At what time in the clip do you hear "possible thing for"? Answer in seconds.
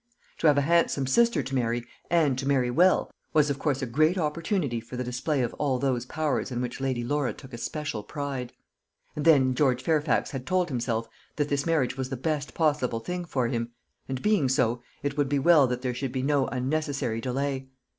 12.55-13.47